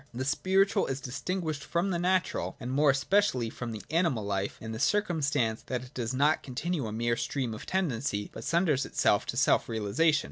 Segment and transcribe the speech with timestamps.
[0.15, 4.71] The spiritual is distinguished from the natural, and more especially from the animal, life, in
[4.71, 8.83] the circum stance that it does not continue a mere stream of tendency, but sunders
[8.83, 10.19] itself to self realisation.